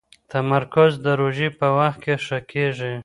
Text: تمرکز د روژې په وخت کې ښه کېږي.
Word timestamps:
تمرکز 0.31 0.91
د 1.05 1.07
روژې 1.21 1.49
په 1.59 1.67
وخت 1.77 1.99
کې 2.03 2.15
ښه 2.25 2.39
کېږي. 2.51 2.93